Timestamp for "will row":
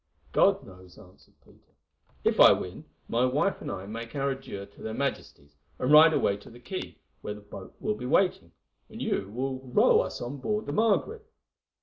9.31-9.99